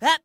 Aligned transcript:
Hey, 0.00 0.16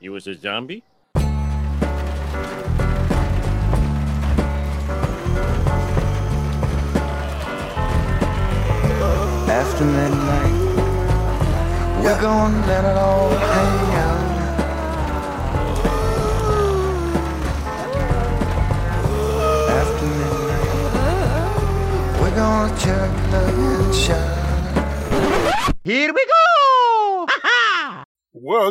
He 0.00 0.08
was 0.08 0.26
a 0.26 0.34
zombie? 0.34 0.82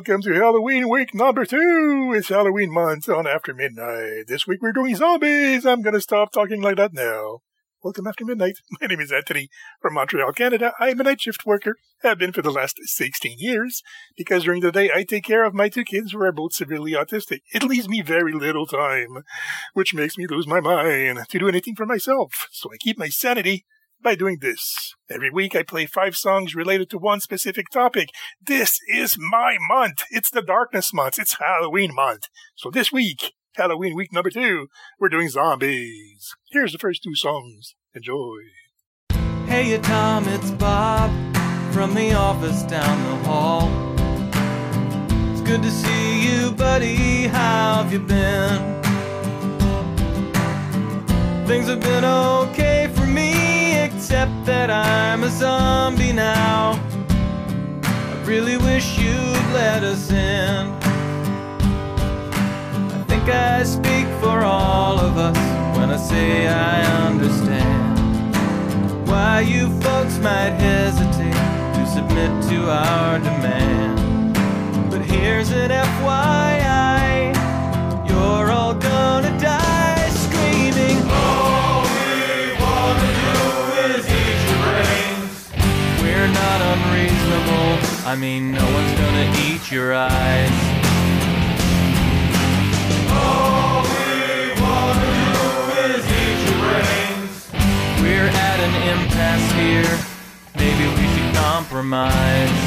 Welcome 0.06 0.22
to 0.24 0.34
Halloween 0.34 0.90
week 0.90 1.14
number 1.14 1.46
two. 1.46 2.12
It's 2.14 2.28
Halloween 2.28 2.74
month 2.74 3.08
on 3.08 3.26
After 3.26 3.54
Midnight. 3.54 4.26
This 4.28 4.46
week 4.46 4.62
we're 4.62 4.74
doing 4.74 4.98
zombies. 4.98 5.66
I'm 5.66 5.82
gonna 5.82 6.02
stop 6.02 6.34
talking 6.34 6.62
like 6.62 6.76
that 6.76 6.94
now. 6.94 7.40
Welcome 7.82 8.06
After 8.06 8.26
Midnight. 8.26 8.56
My 8.82 8.88
name 8.88 9.00
is 9.00 9.14
Anthony 9.14 9.48
from 9.82 9.94
Montreal, 9.94 10.34
Canada. 10.34 10.74
I'm 10.78 11.00
a 11.00 11.04
night 11.04 11.22
shift 11.22 11.46
worker. 11.46 11.78
Have 12.02 12.18
been 12.18 12.34
for 12.34 12.42
the 12.42 12.52
last 12.52 12.80
16 12.84 13.38
years 13.40 13.82
because 14.18 14.44
during 14.44 14.60
the 14.60 14.74
day 14.74 14.90
I 14.94 15.06
take 15.06 15.24
care 15.24 15.46
of 15.46 15.54
my 15.54 15.70
two 15.70 15.86
kids 15.86 16.12
who 16.12 16.22
are 16.22 16.34
both 16.34 16.52
severely 16.52 16.92
autistic. 16.92 17.40
It 17.54 17.64
leaves 17.64 17.88
me 17.88 18.02
very 18.02 18.34
little 18.34 18.66
time, 18.66 19.24
which 19.74 19.94
makes 19.94 20.18
me 20.18 20.28
lose 20.28 20.46
my 20.46 20.60
mind 20.60 21.20
to 21.30 21.40
do 21.40 21.48
anything 21.48 21.76
for 21.76 21.86
myself. 21.86 22.50
So 22.52 22.70
I 22.74 22.76
keep 22.78 23.00
my 23.00 23.08
sanity 23.08 23.64
by 24.04 24.16
doing 24.16 24.38
this. 24.42 24.94
Every 25.10 25.32
week 25.32 25.56
I 25.56 25.64
play 25.64 25.86
five 25.86 26.16
songs 26.16 26.54
related 26.54 26.90
to 26.92 26.98
one 26.98 27.22
specific 27.22 27.70
topic. 27.72 28.10
This 28.46 28.78
is 28.88 29.18
my 29.18 29.58
month. 29.68 30.04
It's 30.12 30.30
the 30.30 30.42
darkness 30.42 30.94
month. 30.94 31.18
It's 31.18 31.38
Halloween 31.40 31.96
month. 31.96 32.28
So 32.56 32.70
this 32.70 32.92
week, 32.92 33.34
Halloween 33.56 33.96
week 33.96 34.12
number 34.12 34.30
two, 34.30 34.68
we're 35.00 35.10
doing 35.10 35.30
zombies. 35.30 36.36
Here's 36.52 36.74
the 36.74 36.78
first 36.78 37.04
two 37.04 37.16
songs. 37.16 37.76
Enjoy. 37.96 38.40
Hey, 39.48 39.78
Tom, 39.80 40.28
it's 40.28 40.52
Bob 40.52 41.12
from 41.72 41.94
the 41.94 42.14
office 42.14 42.64
down 42.64 43.04
the 43.04 43.28
hall. 43.28 43.70
It's 45.32 45.42
good 45.42 45.62
to 45.62 45.72
see 45.72 46.28
you, 46.28 46.52
buddy. 46.52 47.28
How 47.28 47.84
have 47.84 47.94
you 47.94 48.00
been? 48.00 48.82
Things 51.46 51.68
have 51.68 51.82
been 51.82 52.06
okay 52.06 52.63
that 54.14 54.70
I'm 54.70 55.24
a 55.24 55.30
zombie 55.30 56.14
now. 56.14 56.80
I 57.84 58.24
really 58.26 58.58
wish 58.58 59.00
you'd 59.00 59.48
let 59.54 59.84
us 59.84 60.12
in. 60.12 60.72
I 62.92 63.04
think 63.08 63.24
I 63.28 63.64
speak 63.64 64.06
for 64.22 64.44
all 64.44 65.00
of 65.00 65.18
us 65.18 65.38
when 65.76 65.90
I 65.90 65.98
say 65.98 66.48
I 66.48 67.08
understand 67.08 68.38
why 69.08 69.42
you 69.42 69.68
folks 69.82 70.20
might 70.20 70.54
hesitate 70.62 71.34
to 71.76 71.88
submit 71.88 72.32
to 72.50 72.70
our 72.70 73.18
demand. 73.18 74.36
But 74.92 75.02
here's 75.02 75.50
an 75.50 75.72
FYI 75.72 76.73
I 88.06 88.16
mean, 88.18 88.52
no 88.52 88.66
one's 88.66 89.00
gonna 89.00 89.32
eat 89.48 89.72
your 89.72 89.94
eyes. 89.94 90.52
All 93.10 93.82
we 93.82 94.52
wanna 94.60 95.08
do 95.16 95.40
is 95.88 96.04
eat 96.04 96.40
your 96.44 96.58
brains. 96.68 97.48
We're 98.04 98.28
at 98.28 98.60
an 98.60 98.74
impasse 98.92 99.50
here. 99.56 99.96
Maybe 100.60 100.86
we 101.00 101.06
should 101.16 101.32
compromise. 101.34 102.60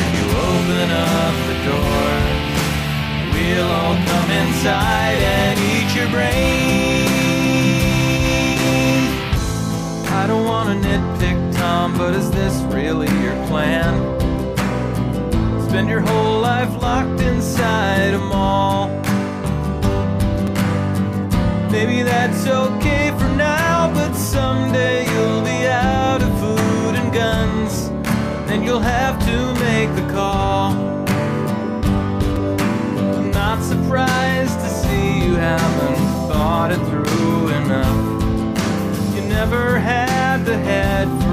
If 0.00 0.08
you 0.16 0.26
open 0.46 0.88
up 0.94 1.34
the 1.50 1.56
doors, 1.66 2.46
we'll 3.34 3.66
all 3.66 3.96
come 4.06 4.30
inside 4.30 5.18
and 5.18 5.58
eat 5.58 5.90
your 5.98 6.08
brains. 6.14 6.46
I 10.08 10.26
don't 10.28 10.44
wanna 10.44 10.76
nitpick, 10.76 11.45
But 11.98 12.14
is 12.14 12.30
this 12.30 12.54
really 12.72 13.08
your 13.22 13.34
plan? 13.48 13.92
Spend 15.68 15.88
your 15.88 16.00
whole 16.00 16.40
life 16.40 16.70
locked 16.80 17.20
inside 17.20 18.14
a 18.14 18.18
mall. 18.18 18.88
Maybe 21.70 22.02
that's 22.02 22.46
okay 22.46 22.85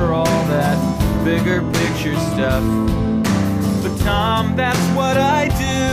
for 0.03 0.11
all 0.11 0.43
that 0.47 0.77
bigger 1.23 1.61
picture 1.79 2.15
stuff. 2.31 2.63
But 3.81 3.95
Tom, 4.03 4.53
that's 4.53 4.85
what 4.97 5.15
I 5.15 5.47
do, 5.47 5.85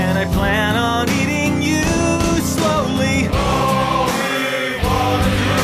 and 0.00 0.16
I 0.16 0.24
plan 0.32 0.74
on 0.74 1.06
eating 1.10 1.60
you 1.60 1.84
slowly. 2.40 3.28
All 3.28 4.06
we 4.20 4.80
wanna 4.88 5.32
do 5.44 5.60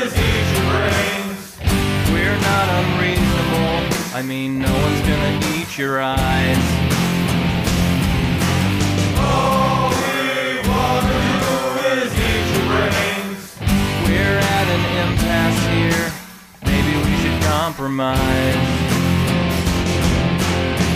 is 0.00 0.10
eat 0.28 0.46
your 0.54 0.64
brains. 0.72 1.40
We're 2.14 2.40
not 2.50 2.66
unreasonable. 2.80 4.16
I 4.18 4.22
mean, 4.22 4.58
no 4.58 4.72
one's 4.72 5.02
gonna 5.10 5.40
eat 5.58 5.76
your 5.76 6.00
eyes. 6.00 6.79
Compromise. 17.70 18.16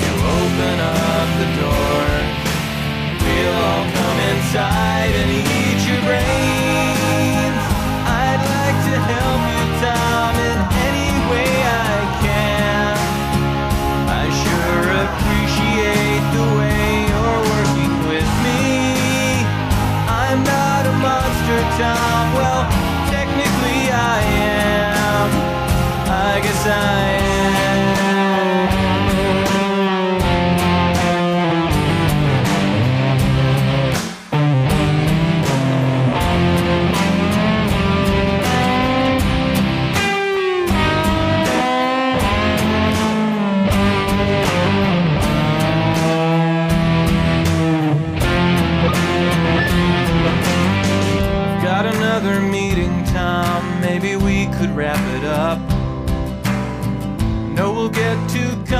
You 0.03 0.12
open 0.41 0.77
up 0.81 1.29
the 1.41 1.49
door. 1.61 2.07
We'll 3.23 3.59
all 3.62 3.87
come 3.93 4.19
inside 4.31 4.84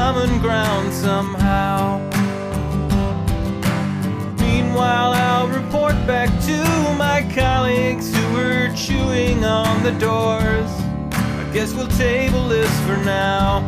common 0.05 0.39
ground 0.43 0.93
somehow. 0.93 1.99
Meanwhile, 4.39 5.12
I'll 5.15 5.49
report 5.49 5.95
back 6.06 6.29
to 6.45 6.59
my 6.99 7.27
colleagues 7.35 8.15
who 8.15 8.35
were 8.35 8.71
chewing 8.77 9.47
on 9.47 9.83
the 9.83 9.93
doors. 9.93 10.71
I 11.11 11.51
guess 11.55 11.73
we'll 11.73 11.89
table 11.97 12.47
this 12.49 12.71
for 12.81 12.99
now. 12.99 13.62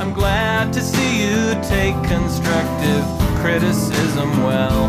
I'm 0.00 0.14
glad 0.14 0.72
to 0.72 0.80
see 0.80 1.12
you 1.22 1.52
take 1.60 1.96
constructive 2.08 3.04
criticism 3.42 4.30
well. 4.44 4.88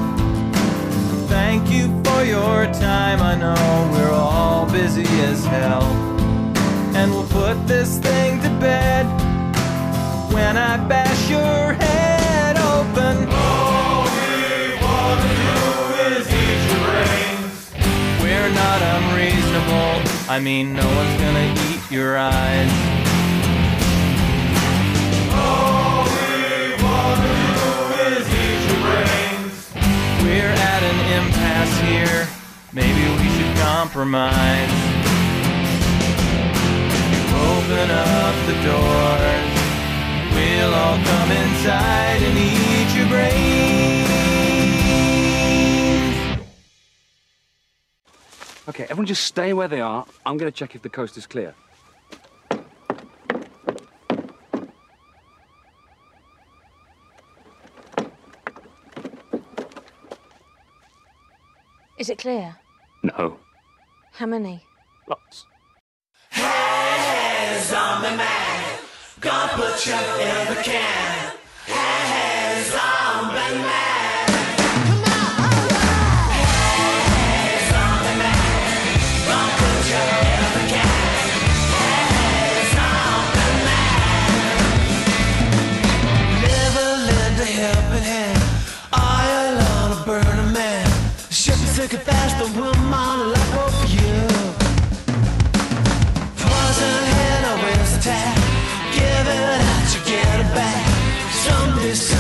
Thank 1.28 1.70
you 1.70 2.02
for 2.06 2.24
your 2.24 2.68
time, 2.68 3.20
I 3.22 3.36
know 3.36 3.90
we're 3.92 4.14
all 4.14 4.72
busy 4.72 5.04
as 5.30 5.44
hell. 5.44 6.15
Put 7.36 7.68
this 7.68 8.00
thing 8.00 8.42
to 8.44 8.50
bed 8.62 9.06
when 10.34 10.56
I 10.56 10.78
bash 10.78 11.30
your 11.30 11.74
head 11.74 12.56
open. 12.58 13.28
All 13.30 14.04
we 14.04 14.80
wanna 14.82 15.34
do 15.44 15.60
is 16.16 16.26
eat 16.32 16.62
your 16.72 16.82
brains. 16.88 17.56
We're 18.24 18.52
not 18.64 18.80
unreasonable. 18.96 19.92
I 20.32 20.40
mean, 20.40 20.74
no 20.74 20.88
one's 21.00 21.18
gonna 21.22 21.54
eat 21.68 21.92
your 21.92 22.18
eyes. 22.18 22.72
All 25.36 26.04
we 26.16 26.84
wanna 26.88 27.34
do 27.60 27.72
is 28.16 28.26
eat 28.44 28.62
your 28.70 28.80
brains. 28.88 29.56
We're 30.24 30.56
at 30.72 30.82
an 30.92 31.00
impasse 31.20 31.78
here. 31.90 32.28
Maybe 32.72 33.04
we 33.20 33.28
should 33.36 33.54
compromise. 33.58 34.95
You 37.66 37.72
open 37.72 37.90
up 37.90 38.36
the 38.46 38.54
doors. 38.64 39.54
We'll 40.36 40.74
all 40.74 40.98
come 41.04 41.32
inside 41.32 42.22
and 42.22 42.38
eat 42.38 42.96
your 42.96 43.08
brains. 43.08 44.06
Okay, 48.70 48.84
everyone 48.84 49.08
just 49.08 49.24
stay 49.24 49.54
where 49.54 49.68
they 49.68 49.82
are. 49.82 50.06
I'm 50.28 50.38
going 50.38 50.52
to 50.52 50.56
check 50.56 50.76
if 50.76 50.84
the 50.84 50.90
coast 50.90 51.18
is 51.18 51.26
clear. 51.26 51.56
Is 61.98 62.10
it 62.12 62.20
clear? 62.20 62.58
No. 63.02 63.40
How 64.12 64.28
many? 64.28 64.64
Lots. 65.08 65.46
Never 86.42 86.88
lend 87.08 87.40
a 87.40 87.46
helping 87.46 88.04
hand. 88.04 88.44
Oil 88.94 89.58
on 89.74 89.92
a 89.92 90.06
burning 90.06 90.54
man. 90.54 90.88
Ship 91.30 91.56
is 91.56 91.72
sinking 91.72 92.00
fast, 92.00 92.38
the 92.38 92.60
woman 92.60 93.32
left 93.32 93.54
for 93.54 93.70
you. 93.70 93.75
Someday 101.46 101.94
soon 101.94 102.15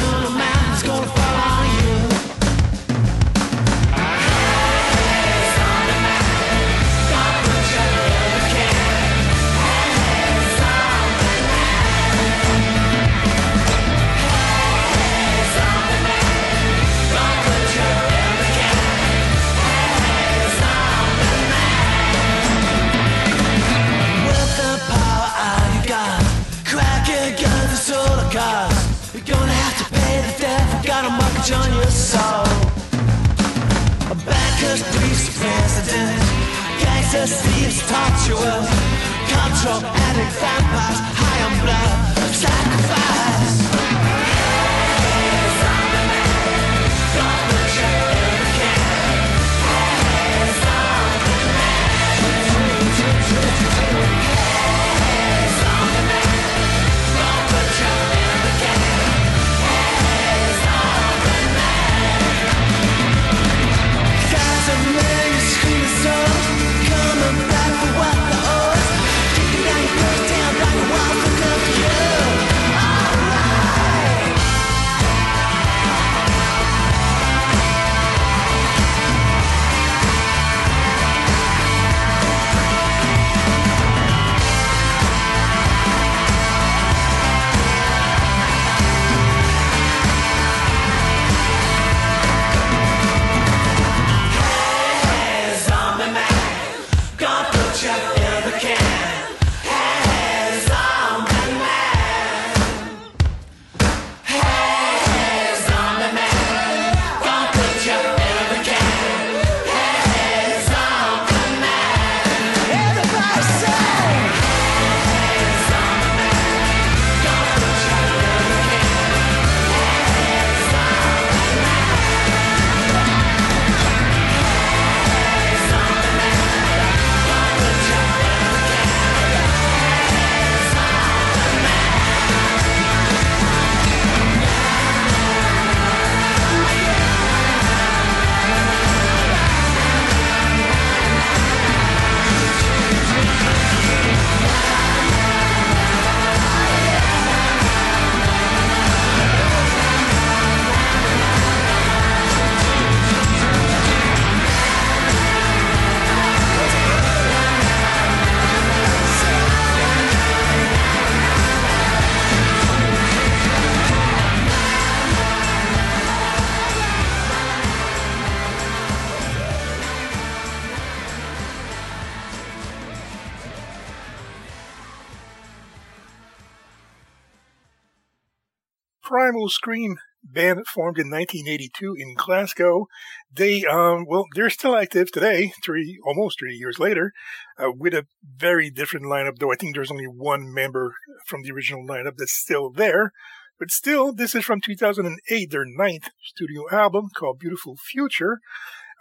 Scream 179.49 179.97
band 180.23 180.65
formed 180.67 180.97
in 180.97 181.09
1982 181.09 181.95
in 181.97 182.15
Glasgow. 182.15 182.87
They, 183.31 183.63
um, 183.65 184.05
well, 184.07 184.25
they're 184.33 184.49
still 184.49 184.75
active 184.75 185.11
today, 185.11 185.53
three, 185.63 185.99
almost 186.05 186.39
three 186.39 186.55
years 186.55 186.79
later, 186.79 187.13
uh, 187.59 187.71
with 187.71 187.93
a 187.93 188.07
very 188.23 188.69
different 188.69 189.05
lineup, 189.05 189.37
though 189.39 189.51
I 189.51 189.55
think 189.55 189.75
there's 189.75 189.91
only 189.91 190.05
one 190.05 190.53
member 190.53 190.95
from 191.27 191.43
the 191.43 191.51
original 191.51 191.85
lineup 191.85 192.17
that's 192.17 192.33
still 192.33 192.71
there. 192.71 193.11
But 193.57 193.71
still, 193.71 194.13
this 194.13 194.35
is 194.35 194.43
from 194.43 194.59
2008, 194.59 195.51
their 195.51 195.65
ninth 195.65 196.09
studio 196.23 196.63
album 196.71 197.09
called 197.15 197.39
Beautiful 197.39 197.77
Future. 197.77 198.39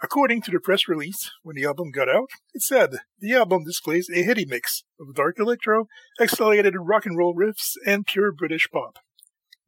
According 0.01 0.41
to 0.43 0.51
the 0.51 0.59
press 0.59 0.87
release, 0.87 1.31
when 1.41 1.55
the 1.55 1.65
album 1.65 1.89
got 1.91 2.09
out, 2.09 2.29
it 2.53 2.61
said 2.61 2.97
the 3.19 3.33
album 3.33 3.63
displays 3.63 4.09
a 4.13 4.23
heady 4.23 4.45
mix 4.45 4.83
of 4.99 5.15
dark 5.15 5.39
electro, 5.39 5.87
accelerated 6.21 6.73
rock 6.77 7.05
and 7.05 7.17
roll 7.17 7.33
riffs, 7.33 7.75
and 7.85 8.05
pure 8.05 8.31
British 8.31 8.69
pop. 8.71 8.99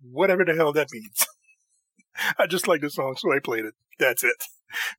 Whatever 0.02 0.46
the 0.46 0.56
hell 0.56 0.74
that 0.74 0.90
means. 0.92 1.26
I 2.40 2.48
just 2.48 2.68
like 2.68 2.82
the 2.82 2.90
song, 2.90 3.16
so 3.18 3.32
I 3.32 3.40
played 3.40 3.66
it. 3.66 3.74
That's 4.00 4.24
it. 4.24 4.36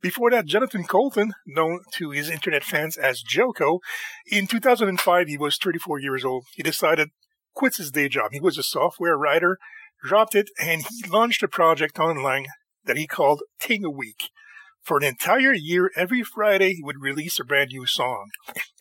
Before 0.01 0.31
that, 0.31 0.47
Jonathan 0.47 0.85
Coulton, 0.85 1.33
known 1.47 1.81
to 1.95 2.11
his 2.11 2.31
internet 2.31 2.65
fans 2.65 2.97
as 2.97 3.23
JoCo, 3.23 3.81
in 4.31 4.47
2005 4.47 5.29
he 5.29 5.37
was 5.37 5.59
34 5.59 6.01
years 6.01 6.25
old. 6.25 6.47
He 6.55 6.63
decided 6.63 7.11
quits 7.55 7.77
his 7.77 7.91
day 7.91 8.09
job. 8.09 8.33
He 8.33 8.41
was 8.41 8.57
a 8.57 8.63
software 8.63 9.17
writer, 9.17 9.59
dropped 10.03 10.35
it, 10.35 10.49
and 10.61 10.83
he 10.83 11.09
launched 11.09 11.43
a 11.43 11.49
project 11.49 11.99
online 11.99 12.47
that 12.85 12.97
he 12.97 13.07
called 13.07 13.43
Thing 13.61 13.85
a 13.85 13.91
Week. 13.91 14.31
For 14.83 14.97
an 14.97 15.05
entire 15.05 15.53
year, 15.53 15.91
every 15.97 16.23
Friday, 16.23 16.75
he 16.75 16.83
would 16.83 17.01
release 17.01 17.39
a 17.39 17.45
brand 17.45 17.71
new 17.73 17.87
song. 17.87 18.31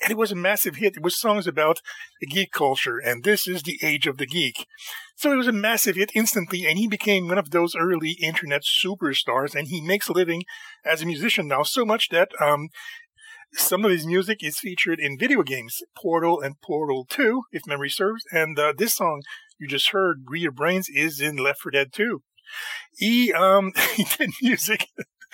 And 0.02 0.12
it 0.12 0.18
was 0.18 0.32
a 0.32 0.36
massive 0.36 0.78
hit. 0.78 0.98
It 0.98 1.04
was 1.04 1.20
songs 1.20 1.48
about 1.48 1.82
the 2.22 2.28
geek 2.28 2.52
culture, 2.52 2.98
and 2.98 3.24
this 3.24 3.48
is 3.48 3.64
the 3.64 3.78
age 3.82 4.08
of 4.08 4.18
the 4.18 4.26
geek. 4.26 4.66
So 5.16 5.32
it 5.32 5.36
was 5.36 5.48
a 5.48 5.52
massive 5.52 5.96
hit 5.96 6.12
instantly, 6.16 6.66
and 6.66 6.78
he 6.78 6.88
became 6.88 7.28
one 7.28 7.38
of 7.38 7.52
those 7.52 7.76
early 7.76 8.12
internet 8.22 8.62
superstars, 8.64 9.54
and 9.54 9.68
he 9.68 9.82
makes 9.82 10.08
a 10.08 10.14
living 10.14 10.44
as 10.86 11.02
a 11.02 11.06
musician 11.06 11.48
now, 11.48 11.64
so 11.64 11.86
much 11.86 12.10
that 12.10 12.30
um, 12.40 12.70
some 13.54 13.84
of 13.84 13.92
his 13.92 14.06
music 14.06 14.44
is 14.44 14.60
featured 14.60 15.00
in 15.00 15.18
video 15.18 15.42
games, 15.44 15.82
Portal 15.96 16.40
and 16.40 16.62
Portal 16.62 17.06
2, 17.10 17.44
if 17.52 17.68
memory 17.68 17.90
serves, 17.90 18.24
and 18.32 18.58
uh, 18.60 18.74
this 18.78 18.94
song 18.94 19.22
you 19.60 19.68
just 19.68 19.90
heard, 19.90 20.24
Rear 20.28 20.52
Brains, 20.52 20.88
is 20.88 21.20
in 21.20 21.38
Left 21.38 21.62
4 21.62 21.72
Dead 21.72 21.92
2. 21.92 22.22
He, 22.96 23.34
um, 23.34 23.74
he 23.96 24.06
did 24.18 24.30
music 24.42 24.88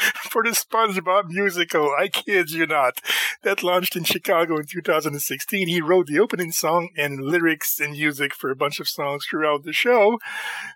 for 0.30 0.44
the 0.44 0.52
SpongeBob 0.52 1.26
musical, 1.28 1.94
I 1.98 2.08
kid 2.08 2.52
you 2.52 2.66
not, 2.66 3.00
that 3.44 3.64
launched 3.64 3.96
in 3.96 4.04
Chicago 4.04 4.58
in 4.58 4.66
2016. 4.66 5.68
He 5.68 5.82
wrote 5.82 6.08
the 6.08 6.20
opening 6.20 6.52
song 6.52 6.90
and 6.98 7.22
lyrics 7.22 7.80
and 7.80 7.94
music 7.94 8.34
for 8.34 8.50
a 8.50 8.56
bunch 8.56 8.80
of 8.80 8.90
songs 8.90 9.26
throughout 9.26 9.64
the 9.64 9.74
show. 9.74 10.20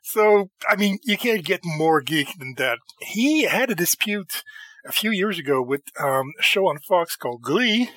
So, 0.03 0.49
I 0.67 0.75
mean, 0.75 0.99
you 1.03 1.17
can't 1.17 1.43
get 1.43 1.61
more 1.63 2.01
geek 2.01 2.37
than 2.37 2.55
that. 2.57 2.79
He 3.01 3.43
had 3.43 3.69
a 3.69 3.75
dispute 3.75 4.43
a 4.85 4.91
few 4.91 5.11
years 5.11 5.37
ago 5.37 5.61
with 5.61 5.81
um, 5.99 6.33
a 6.39 6.43
show 6.43 6.67
on 6.67 6.79
Fox 6.79 7.15
called 7.15 7.41
Glee, 7.41 7.89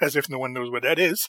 as 0.00 0.16
if 0.16 0.28
no 0.30 0.38
one 0.38 0.52
knows 0.52 0.70
what 0.70 0.82
that 0.82 0.98
is. 0.98 1.28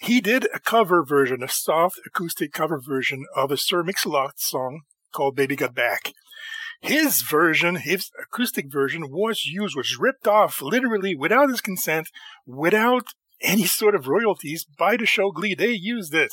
He 0.00 0.20
did 0.20 0.48
a 0.54 0.58
cover 0.58 1.04
version, 1.04 1.42
a 1.42 1.48
soft 1.48 2.00
acoustic 2.06 2.52
cover 2.52 2.80
version 2.80 3.26
of 3.34 3.50
a 3.50 3.56
Sir 3.56 3.82
Mix-a-Lot 3.82 4.40
song 4.40 4.80
called 5.12 5.36
Baby 5.36 5.56
Got 5.56 5.74
Back. 5.74 6.12
His 6.80 7.22
version, 7.22 7.76
his 7.76 8.10
acoustic 8.22 8.70
version, 8.70 9.10
was 9.10 9.46
used, 9.46 9.76
was 9.76 9.98
ripped 9.98 10.26
off 10.26 10.60
literally 10.60 11.14
without 11.14 11.48
his 11.48 11.60
consent, 11.60 12.08
without 12.46 13.08
any 13.40 13.64
sort 13.64 13.94
of 13.94 14.08
royalties 14.08 14.66
by 14.78 14.96
the 14.96 15.06
show 15.06 15.30
Glee. 15.30 15.54
They 15.54 15.70
used 15.70 16.14
it. 16.14 16.32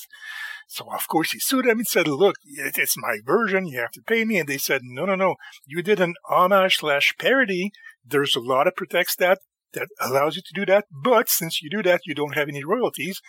So 0.68 0.86
of 0.92 1.08
course 1.08 1.32
he 1.32 1.40
sued 1.40 1.66
them 1.66 1.80
and 1.80 1.88
said, 1.88 2.08
look, 2.08 2.36
it's 2.46 2.98
my 2.98 3.18
version. 3.26 3.68
You 3.68 3.80
have 3.80 3.92
to 3.92 4.02
pay 4.02 4.26
me. 4.26 4.38
And 4.38 4.48
they 4.48 4.58
said, 4.58 4.82
no, 4.84 5.06
no, 5.06 5.16
no. 5.16 5.36
You 5.66 5.82
did 5.82 6.00
an 6.00 6.16
homage 6.30 6.78
slash 6.78 7.16
parody. 7.18 7.72
There's 8.06 8.36
a 8.36 8.40
law 8.40 8.64
that 8.64 8.76
protects 8.76 9.16
that 9.18 9.40
that 9.74 9.88
allows 10.00 10.36
you 10.36 10.42
to 10.44 10.54
do 10.54 10.66
that. 10.68 10.86
But 10.92 11.30
since 11.30 11.62
you 11.62 11.70
do 11.70 11.84
that, 11.84 12.02
you 12.06 12.14
don't 12.14 12.36
have 12.36 12.48
any 12.48 12.64
royalties. 12.64 13.22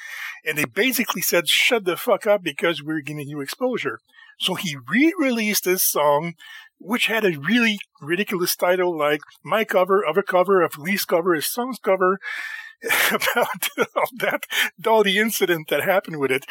And 0.45 0.59
they 0.59 0.67
basically 0.67 1.23
said, 1.23 1.49
shut 1.49 1.85
the 1.85 1.97
fuck 1.97 2.27
up 2.27 2.43
because 2.43 2.83
we're 2.83 3.01
giving 3.01 3.29
you 3.29 3.41
exposure. 3.41 4.01
So 4.39 4.55
he 4.55 4.77
re-released 4.89 5.65
this 5.65 5.83
song, 5.83 6.35
which 6.79 7.07
had 7.07 7.25
a 7.25 7.39
really 7.39 7.79
ridiculous 8.01 8.57
title 8.57 8.97
like 8.97 9.21
my 9.45 9.65
cover 9.65 10.05
of 10.05 10.17
a 10.17 10.23
cover 10.23 10.63
of 10.63 10.73
Glee's 10.73 11.05
cover, 11.05 11.35
his 11.35 11.47
song's 11.47 11.79
cover 11.79 12.19
about 13.11 13.69
that, 14.19 14.43
the 14.79 15.19
incident 15.19 15.69
that 15.69 15.83
happened 15.83 16.19
with 16.19 16.31
it. 16.31 16.45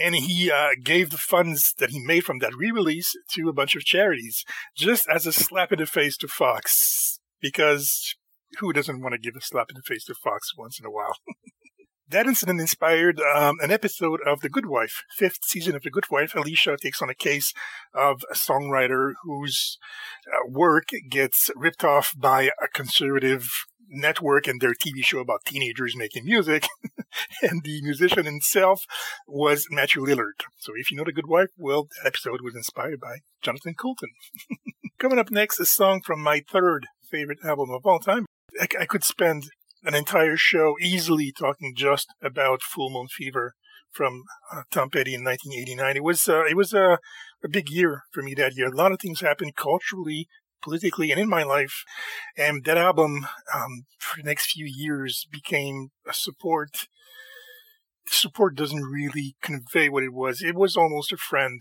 And 0.00 0.14
he 0.14 0.50
uh, 0.50 0.70
gave 0.82 1.10
the 1.10 1.18
funds 1.18 1.74
that 1.78 1.90
he 1.90 2.00
made 2.00 2.24
from 2.24 2.38
that 2.40 2.54
re-release 2.56 3.14
to 3.34 3.48
a 3.48 3.52
bunch 3.52 3.76
of 3.76 3.84
charities, 3.84 4.44
just 4.74 5.08
as 5.08 5.26
a 5.26 5.32
slap 5.32 5.72
in 5.72 5.78
the 5.78 5.86
face 5.86 6.16
to 6.18 6.28
Fox. 6.28 7.20
Because 7.40 8.14
who 8.58 8.72
doesn't 8.72 9.00
want 9.00 9.12
to 9.12 9.18
give 9.18 9.36
a 9.36 9.40
slap 9.40 9.70
in 9.70 9.76
the 9.76 9.82
face 9.82 10.04
to 10.06 10.14
Fox 10.14 10.56
once 10.56 10.80
in 10.80 10.86
a 10.86 10.90
while? 10.90 11.16
that 12.08 12.26
incident 12.26 12.60
inspired 12.60 13.20
um, 13.20 13.56
an 13.60 13.70
episode 13.70 14.20
of 14.26 14.40
The 14.40 14.48
Good 14.48 14.66
Wife, 14.66 15.02
fifth 15.16 15.44
season 15.44 15.74
of 15.74 15.82
The 15.82 15.90
Good 15.90 16.10
Wife. 16.10 16.34
Alicia 16.34 16.76
takes 16.76 17.02
on 17.02 17.10
a 17.10 17.14
case 17.14 17.52
of 17.92 18.22
a 18.30 18.34
songwriter 18.34 19.14
whose 19.24 19.78
uh, 20.26 20.48
work 20.48 20.90
gets 21.10 21.50
ripped 21.56 21.82
off 21.84 22.12
by 22.16 22.50
a 22.62 22.68
conservative 22.72 23.48
network 23.88 24.46
and 24.46 24.60
their 24.60 24.72
TV 24.72 25.02
show 25.02 25.18
about 25.18 25.44
teenagers 25.44 25.96
making 25.96 26.24
music. 26.24 26.66
and 27.42 27.62
the 27.64 27.82
musician 27.82 28.24
himself 28.24 28.84
was 29.26 29.66
Matthew 29.70 30.02
Lillard. 30.02 30.44
So 30.58 30.72
if 30.76 30.90
you 30.90 30.96
know 30.96 31.04
The 31.04 31.12
Good 31.12 31.28
Wife, 31.28 31.48
well, 31.56 31.84
that 31.84 32.08
episode 32.08 32.40
was 32.42 32.54
inspired 32.54 33.00
by 33.00 33.18
Jonathan 33.42 33.74
Coulton. 33.74 34.10
Coming 34.98 35.18
up 35.18 35.30
next, 35.30 35.60
a 35.60 35.66
song 35.66 36.00
from 36.04 36.22
my 36.22 36.42
third 36.50 36.86
favorite 37.10 37.38
album 37.44 37.70
of 37.70 37.84
all 37.84 37.98
time. 37.98 38.26
I, 38.60 38.66
I 38.80 38.86
could 38.86 39.04
spend 39.04 39.50
an 39.84 39.94
entire 39.94 40.36
show 40.36 40.74
easily 40.80 41.32
talking 41.32 41.74
just 41.76 42.08
about 42.22 42.62
Full 42.62 42.90
Moon 42.90 43.08
Fever 43.08 43.54
from 43.92 44.24
uh, 44.52 44.62
Tom 44.70 44.90
Petty 44.90 45.14
in 45.14 45.24
1989. 45.24 45.96
It 45.96 46.04
was 46.04 46.28
uh, 46.28 46.44
it 46.44 46.56
was 46.56 46.72
a, 46.72 46.98
a 47.42 47.48
big 47.48 47.70
year 47.70 48.02
for 48.12 48.22
me 48.22 48.34
that 48.34 48.56
year. 48.56 48.68
A 48.68 48.76
lot 48.76 48.92
of 48.92 49.00
things 49.00 49.20
happened 49.20 49.56
culturally, 49.56 50.28
politically, 50.62 51.10
and 51.10 51.20
in 51.20 51.28
my 51.28 51.42
life. 51.42 51.84
And 52.36 52.64
that 52.64 52.76
album, 52.76 53.26
um, 53.54 53.86
for 53.98 54.20
the 54.20 54.26
next 54.26 54.52
few 54.52 54.66
years, 54.66 55.26
became 55.30 55.88
a 56.08 56.12
support. 56.12 56.88
Support 58.08 58.54
doesn't 58.54 58.84
really 58.84 59.36
convey 59.42 59.88
what 59.88 60.04
it 60.04 60.12
was. 60.12 60.42
It 60.42 60.54
was 60.54 60.76
almost 60.76 61.12
a 61.12 61.16
friend 61.16 61.60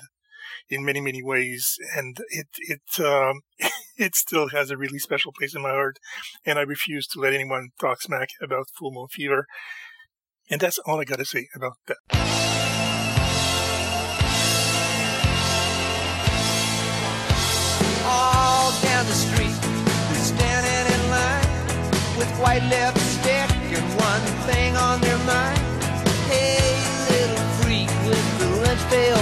in 0.70 0.86
many 0.86 1.02
many 1.02 1.24
ways, 1.24 1.78
and 1.96 2.18
it 2.30 2.48
it 2.58 3.00
um, 3.00 3.42
it 3.98 4.16
still 4.16 4.50
has 4.50 4.70
a 4.70 4.78
really 4.78 5.00
special 5.00 5.32
place 5.32 5.56
in 5.56 5.62
my 5.62 5.72
heart. 5.72 6.00
And 6.46 6.60
I 6.60 6.64
refuse 6.64 7.08
to 7.08 7.20
let 7.20 7.34
anyone 7.34 7.70
talk 7.80 8.02
smack 8.02 8.30
about 8.42 8.70
Full 8.78 8.92
Moon 8.92 9.08
Fever. 9.08 9.48
And 10.50 10.62
that's 10.62 10.80
all 10.80 11.00
I 11.00 11.06
got 11.06 11.20
to 11.20 11.26
say 11.26 11.48
about 11.56 11.78
that. 11.88 11.98
all 18.06 18.72
down 18.82 19.06
the 19.06 19.18
street. 19.18 19.58
They're 20.10 20.30
standing 20.38 20.86
in 20.94 21.02
line 21.10 21.50
with 22.18 22.30
white 22.38 22.64
lipstick 22.70 23.50
and 23.78 23.88
one 23.98 24.26
thing 24.46 24.78
on 24.78 25.02
their 25.02 25.18
mind. 25.26 25.60
Hey, 26.30 26.62
little 27.10 27.46
freak 27.60 27.90
with 28.06 28.26
the 28.40 28.48
lunch 28.62 28.84
pail 28.94 29.18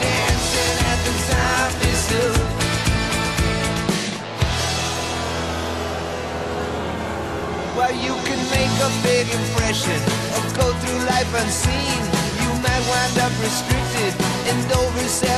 Dancing 0.00 0.76
at 0.88 0.98
the 1.04 1.12
zombie 1.28 1.96
zoo. 2.08 2.32
Well, 7.76 7.92
you 7.92 8.16
can 8.24 8.40
make 8.48 8.72
a 8.80 8.90
big 9.04 9.28
impression 9.28 10.00
or 10.32 10.48
go 10.56 10.72
through 10.80 11.00
life 11.12 11.28
unseen. 11.36 12.00
You 12.40 12.50
might 12.64 12.84
wind 12.88 13.18
up 13.20 13.36
restricted 13.36 14.16
and 14.48 14.64
over 14.72 15.04
17. 15.04 15.28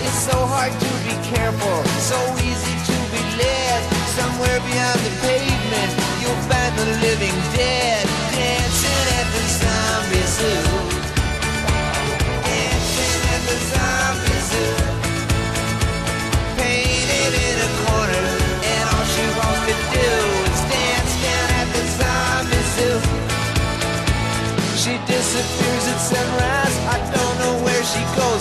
It's 0.00 0.24
so 0.24 0.40
hard 0.48 0.72
to 0.72 0.90
be 1.04 1.12
careful, 1.36 1.84
so 2.00 2.16
easy 2.40 2.76
to 2.88 2.96
be 3.12 3.20
led. 3.36 3.80
Somewhere 4.16 4.60
beyond 4.64 5.00
the 5.04 5.12
pavement, 5.20 5.90
you'll 6.24 6.44
find 6.48 6.72
the 6.80 6.86
living 7.04 7.36
dead 7.52 8.08
dancing 8.32 8.89
disappears 25.40 25.86
at 25.88 25.98
sunrise. 25.98 26.76
I 26.84 26.98
don't 27.16 27.36
know 27.40 27.64
where 27.64 27.84
she 27.84 28.02
goes 28.16 28.39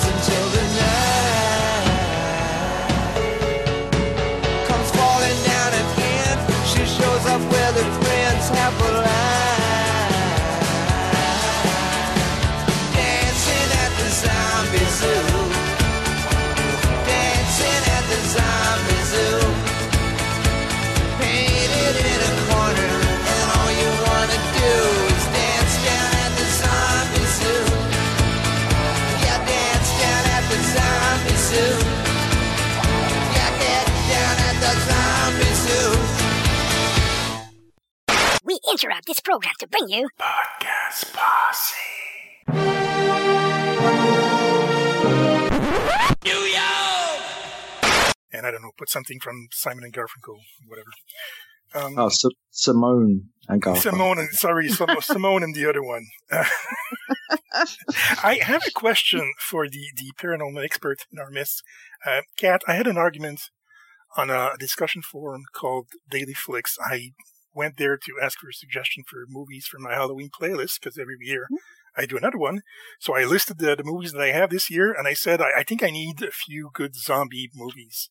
interrupt 39.41 39.59
this 39.59 39.59
program 39.59 39.59
to 39.59 39.67
bring 39.67 39.89
you 39.89 40.09
Podcast 40.19 41.13
Posse. 41.13 42.89
And 48.31 48.45
I 48.45 48.51
don't 48.51 48.61
know, 48.61 48.71
put 48.77 48.89
something 48.89 49.19
from 49.19 49.47
Simon 49.51 49.83
and 49.83 49.93
Garfunkel, 49.93 50.37
whatever. 50.67 50.89
Um, 51.73 51.97
Oh, 51.97 52.07
S- 52.07 52.23
Simone 52.51 53.29
and 53.47 53.61
Garfunkel. 53.61 53.77
Simone, 53.81 54.19
and 54.19 54.29
sorry, 54.29 54.69
Simone 55.01 55.43
and 55.43 55.55
the 55.55 55.67
other 55.67 55.83
one. 55.83 56.05
I 58.23 58.39
have 58.43 58.61
a 58.67 58.71
question 58.71 59.31
for 59.39 59.67
the, 59.67 59.87
the 59.95 60.11
paranormal 60.21 60.63
expert 60.63 60.99
in 61.11 61.19
our 61.19 61.29
midst. 61.31 61.63
Uh, 62.05 62.21
Kat, 62.37 62.61
I 62.67 62.73
had 62.75 62.87
an 62.87 62.97
argument 62.97 63.41
on 64.15 64.29
a 64.29 64.51
discussion 64.59 65.01
forum 65.01 65.43
called 65.53 65.87
Daily 66.09 66.33
Flicks. 66.33 66.77
I 66.83 67.11
went 67.59 67.75
there 67.77 67.97
to 67.97 68.19
ask 68.23 68.39
for 68.39 68.49
a 68.49 68.53
suggestion 68.53 69.03
for 69.05 69.25
movies 69.27 69.67
for 69.67 69.79
my 69.79 69.93
Halloween 69.93 70.29
playlist 70.29 70.79
because 70.79 70.97
every 70.97 71.17
year 71.19 71.47
I 71.95 72.05
do 72.05 72.17
another 72.17 72.37
one. 72.37 72.61
So 72.99 73.15
I 73.15 73.25
listed 73.25 73.57
the, 73.59 73.75
the 73.75 73.83
movies 73.83 74.13
that 74.13 74.21
I 74.21 74.31
have 74.31 74.49
this 74.49 74.71
year, 74.71 74.93
and 74.97 75.07
I 75.07 75.13
said 75.13 75.41
I, 75.41 75.49
I 75.59 75.63
think 75.63 75.83
I 75.83 75.89
need 75.89 76.21
a 76.21 76.31
few 76.31 76.69
good 76.73 76.95
zombie 76.95 77.49
movies. 77.53 78.09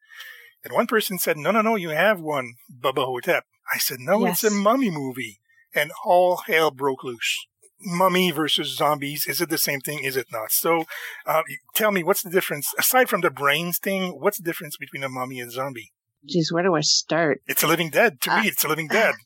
And 0.63 0.75
one 0.75 0.87
person 0.87 1.19
said, 1.19 1.37
"No, 1.39 1.51
no, 1.51 1.63
no, 1.63 1.77
you 1.77 1.91
have 1.91 2.21
one, 2.21 2.55
Bubba 2.71 3.05
Ho-Tep." 3.07 3.45
I 3.73 3.79
said, 3.79 4.01
"No, 4.01 4.27
it's 4.27 4.45
a 4.45 4.51
mummy 4.51 4.91
movie." 4.91 5.41
And 5.75 5.93
all 6.05 6.43
hell 6.47 6.71
broke 6.71 7.05
loose. 7.05 7.47
Mummy 7.81 8.31
versus 8.33 8.77
zombies. 8.77 9.27
Is 9.27 9.41
it 9.41 9.51
the 9.51 9.65
same 9.69 9.81
thing? 9.81 10.01
Is 10.03 10.17
it 10.17 10.27
not? 10.33 10.51
So, 10.51 10.85
uh, 11.25 11.43
tell 11.75 11.93
me, 11.93 12.03
what's 12.03 12.23
the 12.23 12.31
difference? 12.31 12.75
Aside 12.77 13.09
from 13.09 13.21
the 13.21 13.31
brains 13.31 13.79
thing, 13.79 14.19
what's 14.19 14.39
the 14.39 14.49
difference 14.51 14.77
between 14.77 15.05
a 15.05 15.09
mummy 15.09 15.39
and 15.39 15.53
zombie? 15.53 15.93
Geez, 16.27 16.51
where 16.53 16.63
do 16.63 16.75
I 16.75 16.81
start? 16.81 17.41
It's 17.47 17.63
a 17.63 17.67
living 17.67 17.91
dead. 17.91 18.21
To 18.23 18.33
Uh, 18.33 18.41
me, 18.43 18.49
it's 18.49 18.65
a 18.65 18.69
living 18.69 18.89
dead. 18.89 19.15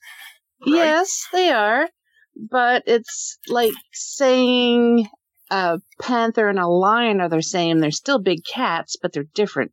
Right? 0.64 0.76
Yes, 0.76 1.26
they 1.32 1.50
are. 1.50 1.88
But 2.36 2.84
it's 2.86 3.36
like 3.48 3.72
saying 3.92 5.08
a 5.50 5.80
panther 6.00 6.48
and 6.48 6.58
a 6.58 6.68
lion 6.68 7.20
are 7.20 7.28
the 7.28 7.42
same. 7.42 7.80
They're 7.80 7.90
still 7.90 8.20
big 8.20 8.44
cats, 8.44 8.96
but 9.00 9.12
they're 9.12 9.24
different. 9.34 9.72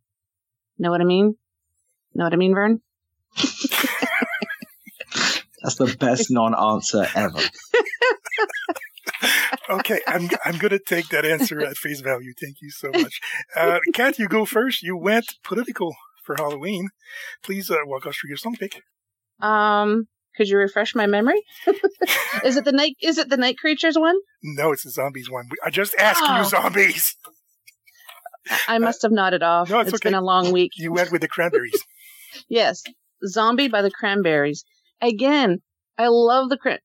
Know 0.79 0.89
what 0.89 0.99
I 0.99 1.03
mean? 1.03 1.36
Know 2.15 2.23
what 2.23 2.34
I 2.34 2.38
mean, 2.38 2.55
Vern? 2.55 2.82
That's 5.62 5.75
the 5.75 5.95
best 5.99 6.32
non-answer 6.32 7.05
ever. 7.15 7.39
okay, 9.69 9.99
I'm 10.08 10.27
I'm 10.43 10.58
gonna 10.58 10.79
take 10.79 11.10
that 11.10 11.25
answer 11.25 11.62
at 11.62 11.77
face 11.77 12.01
value. 12.01 12.34
Thank 12.41 12.62
you 12.62 12.71
so 12.71 12.89
much. 12.91 13.19
Uh, 13.55 13.77
Kat, 13.93 14.17
you 14.17 14.27
go 14.27 14.45
first. 14.45 14.82
You 14.82 14.97
went 14.97 15.36
political 15.43 15.93
for 16.30 16.36
Halloween. 16.42 16.89
Please 17.44 17.72
uh, 17.72 17.78
walk 17.86 18.06
us 18.06 18.15
through 18.18 18.30
your 18.30 18.38
song 18.38 18.56
pick. 18.56 18.84
Um, 19.42 20.08
could 20.36 20.48
you 20.48 20.58
refresh 20.58 20.94
my 20.94 21.08
memory? 21.08 21.42
is 22.46 22.56
it 22.56 22.65
the 22.65 22.72
night? 22.72 22.96
Is 23.02 23.18
it 23.18 23.30
the 23.30 23.38
night 23.38 23.58
creatures 23.58 23.98
one? 23.98 24.15
No, 24.44 24.72
it's 24.72 24.84
the 24.84 24.92
zombies 24.92 25.30
one. 25.30 25.50
I 25.65 25.72
just 25.72 25.96
asked 25.98 26.22
Oh. 26.24 26.38
you 26.38 26.46
zombies. 26.46 27.15
I 28.68 28.78
must 28.78 29.02
have 29.02 29.12
nodded 29.12 29.42
off. 29.44 29.70
no, 29.70 29.80
it's 29.80 29.92
it's 29.92 30.02
been 30.02 30.13
a 30.13 30.22
long 30.22 30.52
week. 30.52 30.72
You 30.76 30.94
went 30.94 31.12
with 31.12 31.22
the 31.22 31.28
cranberries. 31.28 31.84
Yes, 32.48 32.84
Zombie 33.28 33.70
by 33.70 33.82
the 33.82 33.89
Cranberries. 33.89 34.63
Again, 35.02 35.63
I 35.98 36.08
love 36.10 36.50
the 36.50 36.58
cran. 36.58 36.78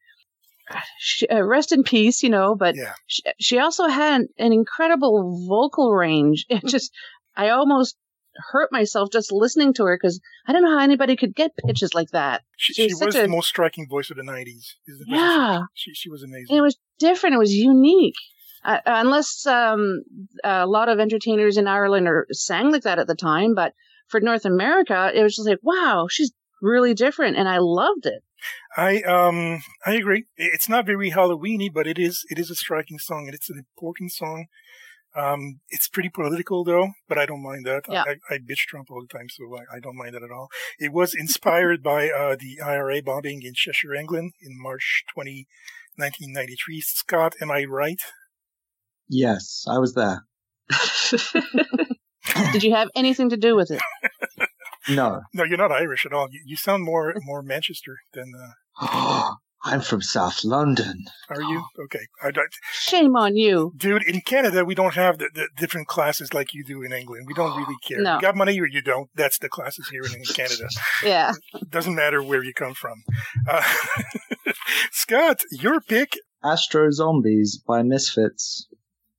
She, 0.98 1.28
uh, 1.28 1.42
rest 1.42 1.70
in 1.70 1.82
peace, 1.82 2.22
you 2.22 2.30
know. 2.30 2.54
But 2.54 2.76
Yeah. 2.76 2.94
she, 3.06 3.22
she 3.38 3.58
also 3.58 3.86
had 3.88 4.22
an, 4.22 4.28
an 4.38 4.52
incredible 4.54 5.44
vocal 5.46 5.92
range. 5.94 6.46
It 6.48 6.64
just, 6.64 6.92
I 7.36 7.50
almost 7.50 7.96
hurt 8.52 8.70
myself 8.72 9.10
just 9.12 9.32
listening 9.32 9.72
to 9.74 9.84
her 9.84 9.96
because 10.00 10.20
I 10.46 10.52
don't 10.52 10.62
know 10.62 10.70
how 10.76 10.82
anybody 10.82 11.16
could 11.16 11.34
get 11.34 11.52
pitches 11.66 11.94
like 11.94 12.10
that. 12.10 12.42
She, 12.56 12.72
She 12.74 12.82
she 12.88 12.94
was 12.94 13.04
was 13.06 13.14
such 13.14 13.22
the 13.22 13.28
most 13.28 13.48
striking 13.48 13.86
voice 13.88 14.10
of 14.10 14.16
the 14.16 14.22
'90s. 14.22 14.74
isn't- 14.88 15.06
Yeah. 15.08 15.62
she 15.74 15.92
she 15.94 16.10
was 16.10 16.22
amazing. 16.22 16.46
And 16.50 16.58
it 16.58 16.62
was 16.62 16.76
different. 16.98 17.34
It 17.34 17.38
was 17.38 17.54
unique. 17.54 18.14
Uh, 18.64 18.78
unless 18.86 19.46
um, 19.46 20.02
a 20.42 20.66
lot 20.66 20.88
of 20.88 20.98
entertainers 20.98 21.58
in 21.58 21.66
Ireland 21.68 22.08
are, 22.08 22.26
sang 22.32 22.72
like 22.72 22.82
that 22.84 22.98
at 22.98 23.06
the 23.06 23.14
time, 23.14 23.54
but 23.54 23.74
for 24.08 24.20
North 24.20 24.46
America, 24.46 25.10
it 25.14 25.22
was 25.22 25.36
just 25.36 25.46
like, 25.46 25.58
wow, 25.62 26.06
she's 26.10 26.32
really 26.62 26.94
different, 26.94 27.36
and 27.36 27.46
I 27.46 27.58
loved 27.60 28.06
it. 28.06 28.22
I 28.76 29.00
um 29.02 29.62
I 29.86 29.94
agree. 29.94 30.24
It's 30.36 30.68
not 30.68 30.84
very 30.86 31.10
Halloweeny, 31.10 31.72
but 31.72 31.86
it 31.86 31.98
is 31.98 32.24
it 32.30 32.38
is 32.38 32.50
a 32.50 32.54
striking 32.54 32.98
song 32.98 33.24
and 33.26 33.34
it's 33.34 33.48
an 33.48 33.56
important 33.58 34.12
song. 34.12 34.46
Um, 35.16 35.60
it's 35.68 35.88
pretty 35.88 36.08
political 36.08 36.64
though, 36.64 36.88
but 37.08 37.18
I 37.18 37.26
don't 37.26 37.42
mind 37.42 37.66
that. 37.66 37.84
Yeah. 37.88 38.04
I, 38.06 38.34
I 38.34 38.38
bitch 38.38 38.66
Trump 38.68 38.90
all 38.90 39.00
the 39.00 39.16
time, 39.18 39.28
so 39.28 39.44
I, 39.54 39.76
I 39.76 39.80
don't 39.80 39.96
mind 39.96 40.14
that 40.14 40.22
at 40.22 40.30
all. 40.30 40.48
It 40.78 40.92
was 40.92 41.14
inspired 41.14 41.82
by 41.82 42.08
uh, 42.10 42.36
the 42.36 42.60
IRA 42.64 43.00
bombing 43.02 43.42
in 43.42 43.54
Cheshire, 43.54 43.94
England, 43.94 44.32
in 44.42 44.60
March 44.60 45.04
20, 45.14 45.46
1993. 45.96 46.80
Scott, 46.80 47.34
am 47.40 47.50
I 47.50 47.64
right? 47.64 48.00
Yes, 49.08 49.64
I 49.68 49.78
was 49.78 49.94
there. 49.94 50.24
Did 52.52 52.64
you 52.64 52.74
have 52.74 52.88
anything 52.96 53.28
to 53.28 53.36
do 53.36 53.54
with 53.54 53.70
it? 53.70 53.80
No. 54.88 55.20
No, 55.32 55.44
you're 55.44 55.58
not 55.58 55.72
Irish 55.72 56.04
at 56.04 56.12
all. 56.12 56.28
You, 56.30 56.42
you 56.44 56.56
sound 56.56 56.84
more 56.84 57.14
more 57.22 57.42
Manchester 57.42 57.98
than. 58.12 58.32
Uh, 58.80 59.34
I'm 59.66 59.80
from 59.80 60.02
South 60.02 60.44
London. 60.44 61.04
are 61.30 61.40
you? 61.40 61.64
Okay. 61.84 62.06
I, 62.22 62.30
don't- 62.30 62.52
Shame 62.72 63.16
on 63.16 63.34
you. 63.36 63.72
Dude, 63.76 64.02
in 64.02 64.20
Canada, 64.20 64.64
we 64.64 64.74
don't 64.74 64.94
have 64.94 65.16
the, 65.18 65.30
the 65.34 65.48
different 65.56 65.88
classes 65.88 66.34
like 66.34 66.52
you 66.52 66.62
do 66.64 66.82
in 66.82 66.92
England. 66.92 67.24
We 67.26 67.32
don't 67.34 67.56
really 67.60 67.76
care. 67.86 68.02
No. 68.02 68.16
You 68.16 68.20
got 68.20 68.36
money 68.36 68.60
or 68.60 68.66
you 68.66 68.82
don't. 68.82 69.08
That's 69.14 69.38
the 69.38 69.48
classes 69.48 69.88
here 69.88 70.02
in 70.04 70.22
Canada. 70.34 70.68
Yeah. 71.04 71.32
Doesn't 71.70 71.94
matter 71.94 72.22
where 72.22 72.42
you 72.44 72.52
come 72.54 72.74
from. 72.74 73.02
Uh, 73.48 73.62
Scott, 74.92 75.40
your 75.50 75.80
pick. 75.80 76.18
Astro 76.42 76.90
Zombies 76.90 77.58
by 77.66 77.82
Misfits. 77.82 78.66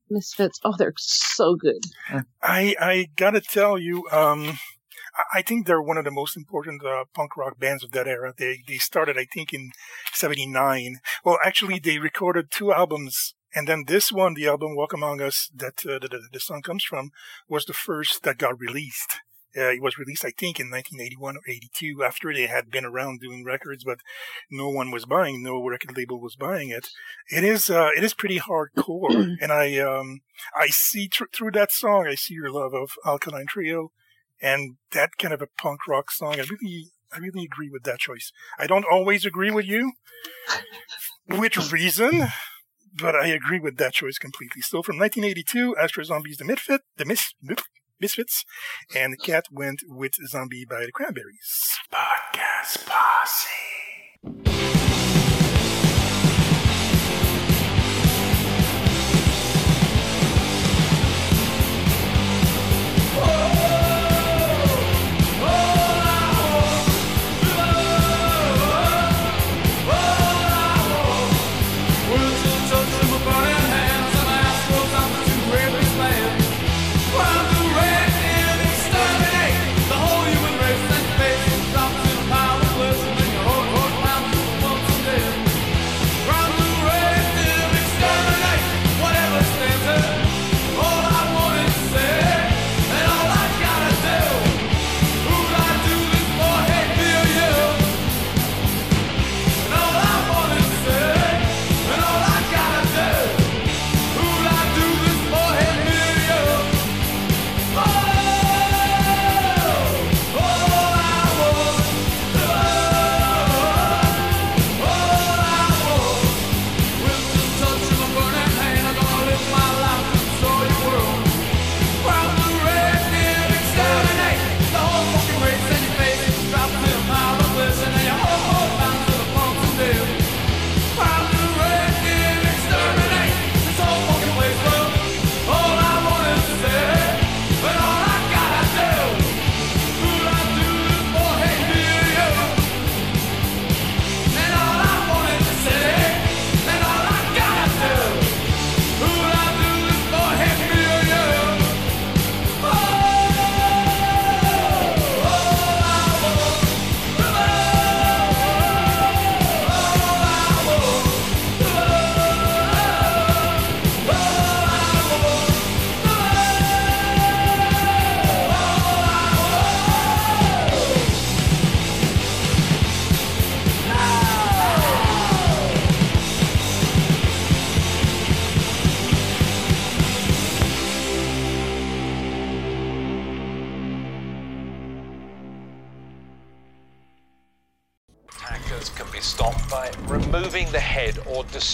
Misfits. 0.10 0.60
Oh, 0.64 0.76
they're 0.78 0.94
so 0.98 1.56
good. 1.56 1.82
I 2.42 2.76
I 2.80 3.08
gotta 3.16 3.42
tell 3.42 3.78
you, 3.80 4.08
um, 4.12 4.60
I- 5.34 5.42
think 5.42 5.66
they're 5.66 5.82
one 5.82 5.98
of 5.98 6.06
the 6.06 6.12
most 6.12 6.36
important 6.36 6.84
uh, 6.86 7.06
punk 7.14 7.38
rock 7.38 7.60
bands 7.60 7.84
of 7.84 7.92
that 7.92 8.08
era. 8.08 8.34
They 8.38 8.64
they 8.68 8.78
started, 8.78 9.18
I 9.18 9.26
think, 9.26 9.54
in 9.54 9.72
'79. 10.14 11.00
Well, 11.24 11.38
actually, 11.46 11.80
they 11.80 12.00
recorded 12.00 12.52
two 12.52 12.74
albums, 12.74 13.36
and 13.54 13.68
then 13.68 13.86
this 13.88 14.12
one, 14.12 14.34
the 14.34 14.48
album 14.48 14.76
"Walk 14.76 14.94
Among 14.94 15.22
Us," 15.22 15.50
that 15.56 15.86
uh, 15.86 16.00
the, 16.00 16.08
the 16.08 16.22
the 16.34 16.40
song 16.40 16.62
comes 16.62 16.84
from, 16.84 17.12
was 17.48 17.66
the 17.66 17.74
first 17.74 18.24
that 18.24 18.38
got 18.38 18.60
released. 18.60 19.18
Uh, 19.58 19.72
it 19.72 19.82
was 19.82 19.98
released, 19.98 20.26
I 20.26 20.34
think, 20.38 20.60
in 20.60 20.70
1981 20.70 21.38
or 21.38 21.42
82 21.48 22.04
after 22.04 22.34
they 22.34 22.48
had 22.48 22.70
been 22.70 22.84
around 22.84 23.22
doing 23.22 23.46
records, 23.46 23.86
but 23.86 24.00
no 24.52 24.70
one 24.70 24.92
was 24.92 25.06
buying, 25.06 25.42
no 25.42 25.66
record 25.66 25.96
label 25.96 26.20
was 26.20 26.36
buying 26.36 26.70
it. 26.72 26.90
It 27.32 27.46
is, 27.46 27.70
uh, 27.70 27.92
it 27.96 28.04
is 28.04 28.14
pretty 28.14 28.38
hardcore. 28.40 29.38
and 29.42 29.54
I, 29.54 29.78
um, 29.78 30.20
I 30.54 30.68
see 30.68 31.08
tr- 31.08 31.32
through 31.34 31.52
that 31.52 31.72
song, 31.72 32.06
I 32.06 32.16
see 32.16 32.34
your 32.34 32.52
love 32.52 32.74
of 32.74 32.92
Alkaline 33.06 33.46
Trio 33.48 33.94
and 34.42 34.76
that 34.92 35.12
kind 35.18 35.34
of 35.34 35.42
a 35.42 35.48
punk 35.48 35.88
rock 35.88 36.12
song. 36.12 36.34
I 36.34 36.44
really, 36.50 36.92
I 37.14 37.20
really 37.20 37.46
agree 37.46 37.70
with 37.70 37.84
that 37.84 38.00
choice. 38.00 38.32
I 38.60 38.68
don't 38.68 38.86
always 38.90 39.26
agree 39.26 39.52
with 39.52 39.66
you 39.66 39.94
with 41.28 41.72
reason, 41.72 42.28
but 42.98 43.16
I 43.16 43.28
agree 43.28 43.60
with 43.60 43.78
that 43.78 43.94
choice 43.94 44.18
completely. 44.18 44.62
So 44.62 44.82
from 44.82 44.98
1982, 44.98 45.76
Astro 45.78 46.04
Zombies, 46.04 46.38
The 46.38 46.46
Misfit, 46.46 46.82
The 46.98 47.06
Mis- 47.06 47.34
Misfits, 48.00 48.46
and 48.96 49.14
the 49.14 49.18
cat 49.18 49.46
went 49.52 49.82
with 49.88 50.14
Zombie 50.28 50.66
by 50.70 50.86
the 50.86 50.92
Cranberries. 50.92 51.80
Podcast 51.92 52.86
Posse. 52.86 55.25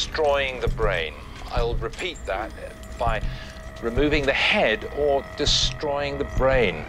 Destroying 0.01 0.59
the 0.61 0.67
brain. 0.69 1.13
I'll 1.51 1.75
repeat 1.75 2.17
that 2.25 2.51
by 2.97 3.21
removing 3.83 4.25
the 4.25 4.33
head 4.33 4.89
or 4.97 5.23
destroying 5.37 6.17
the 6.17 6.23
brain. 6.23 6.83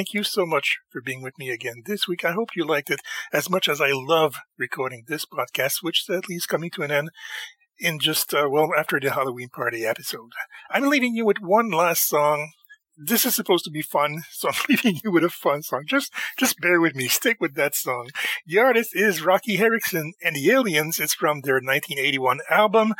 Thank 0.00 0.14
you 0.14 0.24
so 0.24 0.46
much 0.46 0.78
for 0.88 1.02
being 1.02 1.20
with 1.20 1.38
me 1.38 1.50
again 1.50 1.82
this 1.84 2.08
week. 2.08 2.24
I 2.24 2.32
hope 2.32 2.56
you 2.56 2.64
liked 2.64 2.88
it 2.88 3.00
as 3.34 3.50
much 3.50 3.68
as 3.68 3.82
I 3.82 3.90
love 3.92 4.36
recording 4.58 5.04
this 5.06 5.26
podcast, 5.26 5.82
which 5.82 6.06
sadly 6.06 6.36
is 6.36 6.46
coming 6.46 6.70
to 6.70 6.82
an 6.82 6.90
end 6.90 7.10
in 7.78 7.98
just, 7.98 8.32
uh, 8.32 8.48
well, 8.50 8.70
after 8.78 8.98
the 8.98 9.10
Halloween 9.10 9.50
party 9.50 9.84
episode. 9.84 10.30
I'm 10.70 10.88
leaving 10.88 11.14
you 11.14 11.26
with 11.26 11.36
one 11.42 11.70
last 11.70 12.08
song. 12.08 12.52
This 12.96 13.26
is 13.26 13.34
supposed 13.34 13.64
to 13.64 13.70
be 13.70 13.82
fun, 13.82 14.22
so 14.30 14.48
I'm 14.48 14.54
leaving 14.70 15.00
you 15.04 15.12
with 15.12 15.22
a 15.22 15.28
fun 15.28 15.60
song. 15.62 15.82
Just, 15.86 16.14
just 16.38 16.58
bear 16.62 16.80
with 16.80 16.96
me. 16.96 17.06
Stick 17.06 17.36
with 17.38 17.54
that 17.56 17.74
song. 17.74 18.08
The 18.46 18.58
artist 18.58 18.96
is 18.96 19.20
Roky 19.20 19.58
Erickson 19.58 20.14
and 20.24 20.34
the 20.34 20.50
Aliens. 20.50 20.98
It's 20.98 21.12
from 21.12 21.42
their 21.42 21.56
1981 21.56 22.38
album. 22.48 22.94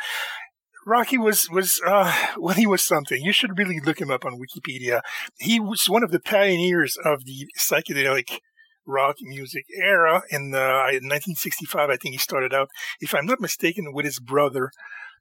Roky 0.85 1.17
was 1.17 1.47
was 1.49 1.79
uh, 1.85 2.13
well, 2.37 2.55
he 2.55 2.67
was 2.67 2.83
something. 2.83 3.21
You 3.21 3.33
should 3.33 3.57
really 3.57 3.79
look 3.79 4.01
him 4.01 4.11
up 4.11 4.25
on 4.25 4.39
Wikipedia. 4.39 5.01
He 5.39 5.59
was 5.59 5.85
one 5.87 6.03
of 6.03 6.11
the 6.11 6.19
pioneers 6.19 6.97
of 7.03 7.25
the 7.25 7.47
psychedelic 7.57 8.39
rock 8.85 9.17
music 9.21 9.65
era. 9.75 10.23
In, 10.29 10.53
uh, 10.53 10.89
in 10.89 11.07
1965, 11.07 11.89
I 11.89 11.97
think 11.97 12.13
he 12.13 12.17
started 12.17 12.53
out, 12.53 12.69
if 12.99 13.13
I'm 13.13 13.25
not 13.25 13.39
mistaken, 13.39 13.93
with 13.93 14.05
his 14.05 14.19
brother. 14.19 14.71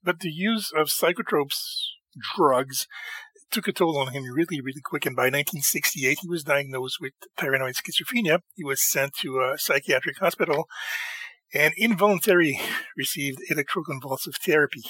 But 0.03 0.21
the 0.21 0.31
use 0.31 0.73
of 0.75 0.89
psychotropes, 0.89 1.61
drugs, 2.35 2.87
took 3.51 3.69
a 3.69 3.73
toll 3.73 3.99
on 3.99 4.13
him 4.13 4.25
really, 4.25 4.61
really 4.63 4.81
quick. 4.83 5.05
And 5.05 5.15
by 5.15 5.25
1968, 5.25 6.19
he 6.23 6.29
was 6.29 6.45
diagnosed 6.45 6.99
with 7.01 7.13
paranoid 7.37 7.75
schizophrenia. 7.75 8.41
He 8.55 8.65
was 8.65 8.81
sent 8.81 9.15
to 9.21 9.41
a 9.41 9.59
psychiatric 9.59 10.19
hospital 10.19 10.69
and 11.55 11.75
involuntarily 11.77 12.61
received 12.97 13.41
electroconvulsive 13.51 14.37
therapy. 14.45 14.83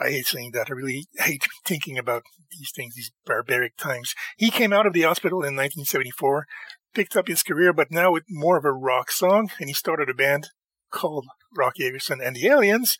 I 0.00 0.10
hate 0.10 0.26
saying 0.26 0.52
that. 0.54 0.68
I 0.68 0.72
really 0.72 1.06
hate 1.18 1.46
thinking 1.64 1.98
about 1.98 2.22
these 2.50 2.70
things, 2.74 2.94
these 2.94 3.12
barbaric 3.26 3.76
times. 3.76 4.14
He 4.36 4.50
came 4.50 4.72
out 4.72 4.86
of 4.86 4.92
the 4.92 5.02
hospital 5.02 5.38
in 5.38 5.56
1974, 5.56 6.46
picked 6.94 7.16
up 7.16 7.28
his 7.28 7.42
career, 7.42 7.72
but 7.72 7.90
now 7.90 8.12
with 8.12 8.24
more 8.28 8.56
of 8.56 8.64
a 8.64 8.72
rock 8.72 9.10
song, 9.10 9.50
and 9.58 9.68
he 9.68 9.74
started 9.74 10.08
a 10.08 10.14
band 10.14 10.48
called 10.90 11.26
Roky 11.56 11.84
Erickson 11.84 12.20
and 12.22 12.36
the 12.36 12.46
Aliens. 12.46 12.96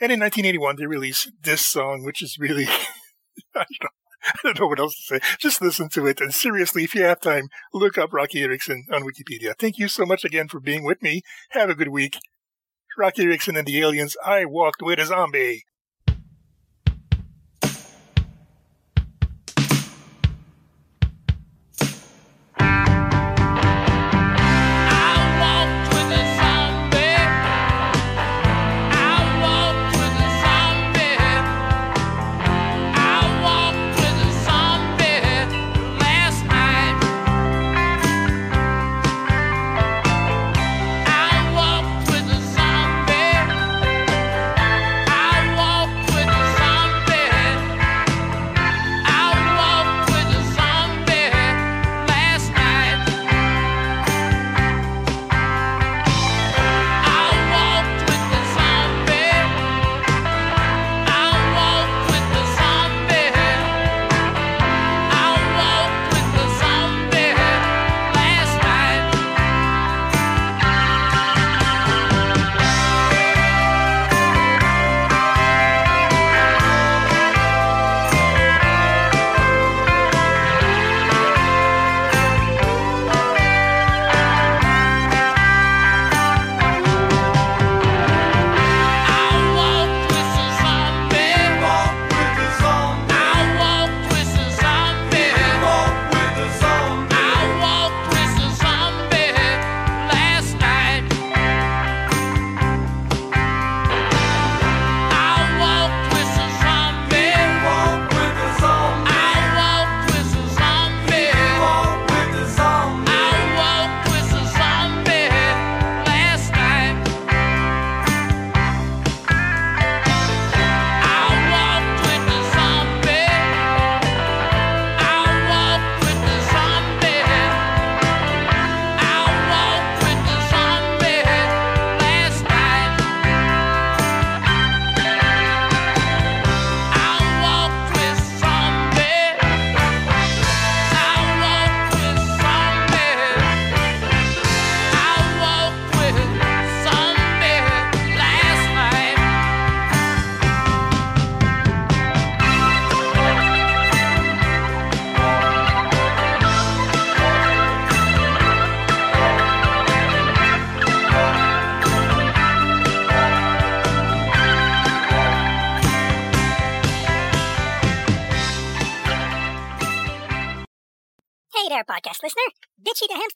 And 0.00 0.10
in 0.10 0.20
1981, 0.20 0.76
they 0.76 0.86
released 0.86 1.30
this 1.42 1.64
song, 1.64 2.04
which 2.04 2.22
is 2.22 2.36
really, 2.38 2.64
I 3.54 3.64
don't 3.64 3.68
know. 3.82 4.03
I 4.26 4.38
don't 4.42 4.60
know 4.60 4.66
what 4.66 4.78
else 4.78 4.96
to 4.96 5.02
say. 5.02 5.36
Just 5.38 5.60
listen 5.60 5.88
to 5.90 6.06
it. 6.06 6.20
And 6.20 6.34
seriously, 6.34 6.84
if 6.84 6.94
you 6.94 7.02
have 7.02 7.20
time, 7.20 7.48
look 7.72 7.98
up 7.98 8.12
Roky 8.12 8.42
Erickson 8.42 8.86
on 8.92 9.02
Wikipedia. 9.02 9.54
Thank 9.58 9.78
you 9.78 9.88
so 9.88 10.04
much 10.06 10.24
again 10.24 10.48
for 10.48 10.60
being 10.60 10.84
with 10.84 11.02
me. 11.02 11.22
Have 11.50 11.70
a 11.70 11.74
good 11.74 11.88
week. 11.88 12.18
Roky 12.96 13.24
Erickson 13.24 13.56
and 13.56 13.66
the 13.66 13.80
Aliens, 13.80 14.16
I 14.24 14.44
walked 14.44 14.80
with 14.80 14.98
a 15.00 15.06
zombie. 15.06 15.64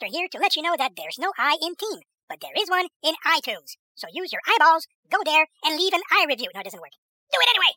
Hamster 0.09 0.19
here 0.19 0.29
to 0.29 0.39
let 0.39 0.57
you 0.57 0.63
know 0.63 0.75
that 0.79 0.93
there's 0.97 1.19
no 1.19 1.33
I 1.39 1.57
in 1.61 1.75
team, 1.77 2.01
but 2.29 2.41
there 2.41 2.53
is 2.57 2.71
one 2.71 2.87
in 3.03 3.15
iTunes. 3.27 3.77
So 3.95 4.09
use 4.13 4.33
your 4.33 4.43
eyeballs, 4.49 4.87
go 5.11 5.19
there, 5.25 5.47
and 5.65 5.77
leave 5.77 5.93
an 5.93 6.03
i 6.11 6.25
review. 6.27 6.49
No, 6.55 6.61
it 6.61 6.65
doesn't 6.65 6.81
work. 6.81 6.93
Do 7.33 7.39
it 7.41 7.49
anyway! 7.51 7.75